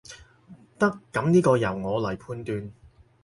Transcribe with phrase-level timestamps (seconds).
[0.79, 2.71] 得，噉呢個由我來判斷